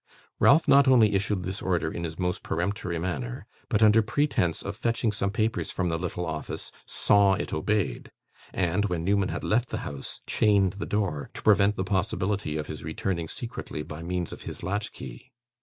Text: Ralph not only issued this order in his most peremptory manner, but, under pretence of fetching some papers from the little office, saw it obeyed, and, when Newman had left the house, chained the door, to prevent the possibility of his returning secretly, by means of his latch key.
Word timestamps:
Ralph 0.39 0.67
not 0.67 0.87
only 0.87 1.13
issued 1.13 1.43
this 1.43 1.61
order 1.61 1.91
in 1.91 2.05
his 2.05 2.17
most 2.17 2.41
peremptory 2.41 2.97
manner, 2.97 3.45
but, 3.69 3.83
under 3.83 4.01
pretence 4.01 4.63
of 4.63 4.75
fetching 4.75 5.11
some 5.11 5.29
papers 5.29 5.69
from 5.71 5.89
the 5.89 5.99
little 5.99 6.25
office, 6.25 6.71
saw 6.87 7.33
it 7.35 7.53
obeyed, 7.53 8.09
and, 8.51 8.85
when 8.85 9.03
Newman 9.03 9.29
had 9.29 9.43
left 9.43 9.69
the 9.69 9.77
house, 9.85 10.21
chained 10.25 10.73
the 10.73 10.87
door, 10.87 11.29
to 11.35 11.43
prevent 11.43 11.75
the 11.75 11.83
possibility 11.83 12.57
of 12.57 12.65
his 12.65 12.83
returning 12.83 13.27
secretly, 13.27 13.83
by 13.83 14.01
means 14.01 14.33
of 14.33 14.41
his 14.41 14.63
latch 14.63 14.91
key. 14.91 15.29